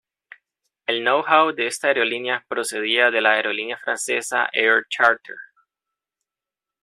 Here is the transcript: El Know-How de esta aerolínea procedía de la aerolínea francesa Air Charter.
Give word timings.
El 0.87 1.01
Know-How 1.03 1.51
de 1.53 1.67
esta 1.67 1.89
aerolínea 1.89 2.43
procedía 2.49 3.11
de 3.11 3.21
la 3.21 3.33
aerolínea 3.33 3.77
francesa 3.77 4.49
Air 4.51 4.87
Charter. 4.89 5.35